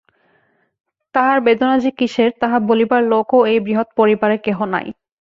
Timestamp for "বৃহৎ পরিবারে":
3.65-4.37